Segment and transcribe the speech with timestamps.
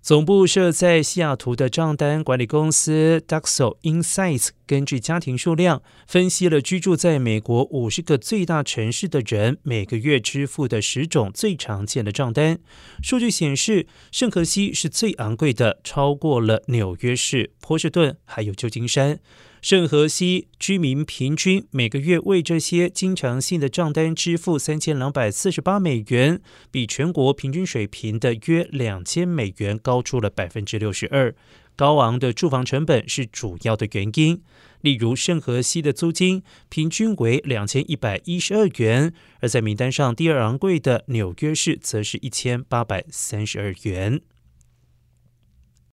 [0.00, 12.58] 总部设在西雅图的账单管理公司 Duxo Insights 根据家庭数量分析了居住在美国五十个最大城市的人每个月支付的十种最常见的账单。
[13.02, 19.18] 数据显示，圣荷西是最昂贵的，超过了纽约市、波士顿还有旧金山。
[19.60, 26.40] 圣荷西居民平均每个月为这些经常性的账单支付三千两百四十八美元，
[26.70, 31.34] 比全国平均水平的约两千美元高出了百分之六十二。
[31.74, 34.42] 高昂的住房成本是主要的原因，
[34.80, 44.20] 例如圣荷西的租金平均为两千一百一十二元，而在名单上第二昂贵的纽约市则是一千八百三十二元。